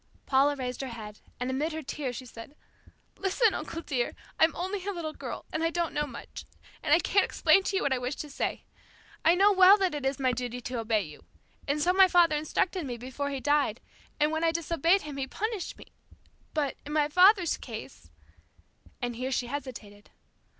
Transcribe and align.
Paula 0.25 0.55
raised 0.55 0.81
her 0.81 0.87
head, 0.87 1.19
and 1.39 1.51
amid 1.51 1.73
her 1.73 1.83
tears 1.83 2.15
she 2.15 2.25
said, 2.25 2.55
"Listen, 3.19 3.53
uncle 3.53 3.83
dear, 3.83 4.15
I'm 4.39 4.55
only 4.55 4.83
a 4.87 4.91
little 4.91 5.13
girl, 5.13 5.45
and 5.53 5.63
I 5.63 5.69
don't 5.69 5.93
know 5.93 6.07
much, 6.07 6.43
and 6.81 6.91
I 6.91 6.97
can't 6.97 7.23
explain 7.23 7.61
to 7.61 7.75
you 7.75 7.83
what 7.83 7.93
I 7.93 7.99
wish 7.99 8.15
to 8.15 8.29
say. 8.31 8.63
I 9.23 9.35
know 9.35 9.53
well 9.53 9.77
that 9.77 9.93
it 9.93 10.03
is 10.03 10.17
my 10.17 10.31
duty 10.31 10.59
to 10.61 10.79
obey 10.79 11.03
you, 11.03 11.21
and 11.67 11.79
so 11.79 11.93
my 11.93 12.07
father 12.07 12.35
instructed 12.35 12.83
me 12.83 12.97
before 12.97 13.29
he 13.29 13.39
died, 13.39 13.79
and 14.19 14.31
when 14.31 14.43
I 14.43 14.51
disobeyed 14.51 15.03
him, 15.03 15.17
he 15.17 15.27
punished 15.27 15.77
me, 15.77 15.85
but 16.55 16.77
in 16.83 16.93
my 16.93 17.07
father's 17.07 17.55
case" 17.57 18.09
and 19.03 19.15
here 19.17 19.31
she 19.31 19.45
hesitated. 19.45 20.09